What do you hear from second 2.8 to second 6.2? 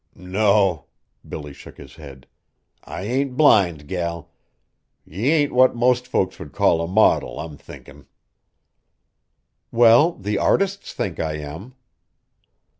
"I ain't blind, gal, ye ain't what most